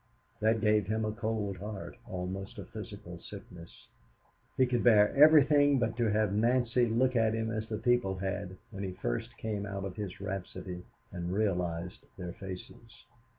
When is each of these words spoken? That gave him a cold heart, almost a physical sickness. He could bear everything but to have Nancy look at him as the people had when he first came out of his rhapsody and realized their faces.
That 0.39 0.61
gave 0.61 0.87
him 0.87 1.05
a 1.05 1.11
cold 1.11 1.57
heart, 1.57 1.95
almost 2.09 2.57
a 2.57 2.65
physical 2.65 3.19
sickness. 3.19 3.85
He 4.57 4.65
could 4.65 4.83
bear 4.83 5.15
everything 5.15 5.77
but 5.77 5.95
to 5.97 6.05
have 6.05 6.33
Nancy 6.33 6.87
look 6.87 7.15
at 7.15 7.35
him 7.35 7.51
as 7.51 7.67
the 7.69 7.77
people 7.77 8.17
had 8.17 8.57
when 8.71 8.83
he 8.83 8.93
first 8.93 9.37
came 9.37 9.63
out 9.63 9.85
of 9.85 9.97
his 9.97 10.19
rhapsody 10.19 10.85
and 11.11 11.31
realized 11.31 11.99
their 12.17 12.33
faces. 12.33 13.05